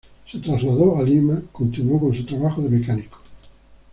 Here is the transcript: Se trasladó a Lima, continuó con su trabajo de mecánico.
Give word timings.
Se 0.31 0.39
trasladó 0.39 0.97
a 0.97 1.03
Lima, 1.03 1.39
continuó 1.51 1.99
con 1.99 2.11
su 2.15 2.25
trabajo 2.25 2.59
de 2.63 2.69
mecánico. 2.69 3.19